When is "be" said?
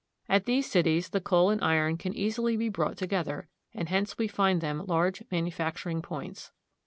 2.57-2.69